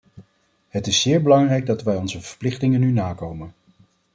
[0.67, 3.53] Het is zeer belangrijk dat wij onze verplichtingen nu nakomen.